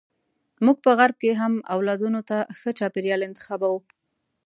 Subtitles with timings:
[0.65, 3.79] موږ په غرب کې هم اولادونو ته ښه چاپیریال انتخابوو.